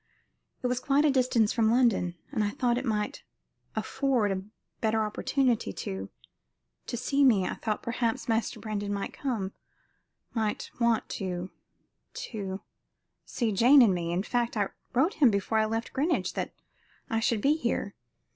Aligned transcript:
It 0.63 0.67
is 0.67 0.79
quite 0.79 1.05
a 1.05 1.11
distance 1.11 1.53
from 1.53 1.69
London, 1.69 2.15
and 2.31 2.43
I 2.43 2.49
thought 2.49 2.79
it 2.79 2.85
might 2.85 3.21
afford 3.75 4.31
a 4.31 4.41
better 4.81 5.03
opportunity 5.05 5.71
to 5.73 6.09
to 6.87 6.97
see 6.97 7.23
I 7.45 7.53
thought, 7.53 7.83
perhaps 7.83 8.27
Master 8.27 8.59
Brandon 8.59 8.91
might 8.91 9.13
come 9.13 9.53
might 10.33 10.71
want 10.79 11.07
to 11.21 11.51
to 12.13 12.61
see 13.27 13.51
Jane 13.51 13.83
and 13.83 13.93
me; 13.93 14.11
in 14.11 14.23
fact 14.23 14.57
I 14.57 14.69
wrote 14.95 15.13
him 15.21 15.29
before 15.29 15.59
I 15.59 15.65
left 15.67 15.93
Greenwich 15.93 16.33
that 16.33 16.51
I 17.11 17.19
should 17.19 17.39
be 17.41 17.53
here. 17.55 17.93